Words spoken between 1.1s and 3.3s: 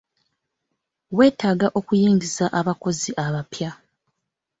Weetaaga okuyingiza abakozi